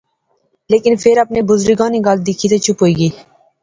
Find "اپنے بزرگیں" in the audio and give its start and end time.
1.23-1.91